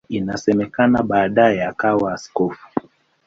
Inasemekana 0.09 0.99
baadaye 1.09 1.61
akawa 1.65 2.13
askofu. 2.13 2.67